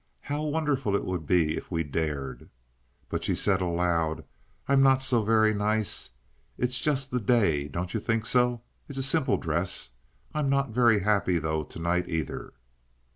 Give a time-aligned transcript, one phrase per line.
[0.21, 2.49] How wonderful it would be if we dared."
[3.07, 4.23] But she said aloud:
[4.67, 6.15] "I'm not so very nice.
[6.57, 8.61] It's just the day—don't you think so?
[8.89, 9.91] It's a simple dress.
[10.33, 12.53] I'm not very happy, though, to night, either."